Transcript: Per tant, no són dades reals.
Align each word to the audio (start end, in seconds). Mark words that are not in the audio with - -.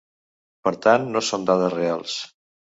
Per 0.67 0.73
tant, 0.87 1.05
no 1.17 1.23
són 1.29 1.47
dades 1.53 1.77
reals. 1.79 2.19